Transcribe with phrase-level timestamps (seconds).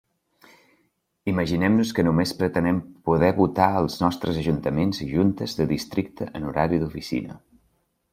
[1.31, 6.81] Imaginem-nos que només pretenem poder votar als nostres ajuntaments i juntes de districte en horari
[6.85, 7.39] d'oficina.